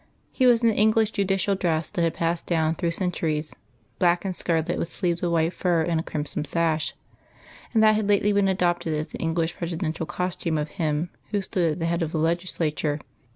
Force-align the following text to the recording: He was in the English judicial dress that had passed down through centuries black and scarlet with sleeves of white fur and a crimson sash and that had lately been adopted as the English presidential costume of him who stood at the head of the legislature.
He 0.31 0.47
was 0.47 0.63
in 0.63 0.69
the 0.69 0.75
English 0.75 1.11
judicial 1.11 1.53
dress 1.53 1.91
that 1.91 2.01
had 2.01 2.15
passed 2.15 2.47
down 2.47 2.73
through 2.73 2.89
centuries 2.89 3.53
black 3.99 4.25
and 4.25 4.35
scarlet 4.35 4.79
with 4.79 4.89
sleeves 4.89 5.21
of 5.21 5.31
white 5.31 5.53
fur 5.53 5.83
and 5.83 5.99
a 5.99 6.03
crimson 6.03 6.43
sash 6.43 6.95
and 7.71 7.83
that 7.83 7.93
had 7.93 8.09
lately 8.09 8.31
been 8.31 8.47
adopted 8.47 8.95
as 8.95 9.09
the 9.09 9.19
English 9.19 9.53
presidential 9.57 10.07
costume 10.07 10.57
of 10.57 10.69
him 10.69 11.11
who 11.29 11.41
stood 11.43 11.73
at 11.73 11.77
the 11.79 11.85
head 11.85 12.01
of 12.01 12.13
the 12.13 12.17
legislature. 12.17 12.99